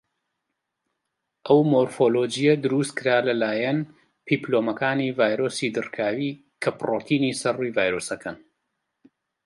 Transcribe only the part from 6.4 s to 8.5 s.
کە پڕۆتینی سەر ڕووی ڤایرۆسەکەن.